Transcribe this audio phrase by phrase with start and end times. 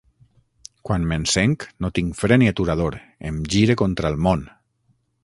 [0.89, 2.97] Quan m’encenc no tinc fre ni aturador,
[3.33, 4.43] em gire contra el món.